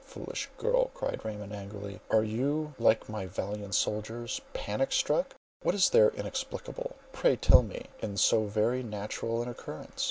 "Foolish 0.07 0.49
girl," 0.57 0.89
cried 0.95 1.23
Raymond 1.23 1.53
angrily, 1.53 1.99
"are 2.09 2.23
you 2.23 2.73
like 2.79 3.07
my 3.07 3.27
valiant 3.27 3.75
soldiers, 3.75 4.41
panic 4.51 4.91
struck? 4.91 5.35
What 5.61 5.75
is 5.75 5.91
there 5.91 6.09
inexplicable, 6.09 6.95
pray, 7.13 7.35
tell 7.35 7.61
me, 7.61 7.85
in 8.01 8.17
so 8.17 8.45
very 8.45 8.81
natural 8.81 9.43
an 9.43 9.47
occurrence? 9.47 9.99